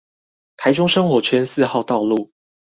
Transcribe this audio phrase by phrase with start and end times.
[0.57, 2.31] 臺中生活圈四號道路